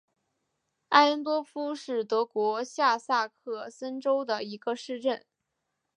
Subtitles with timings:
[0.89, 5.23] 艾恩多夫是德国下萨克森州的一个市镇。